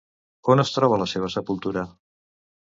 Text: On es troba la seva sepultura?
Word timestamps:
On 0.53 0.63
es 0.63 0.71
troba 0.77 0.99
la 1.03 1.07
seva 1.13 1.31
sepultura? 1.35 1.87